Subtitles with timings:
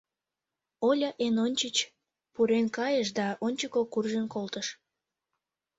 [0.87, 1.77] Оля эн ончыч
[2.33, 4.67] пурен кайыш да ончыко куржын колтыш.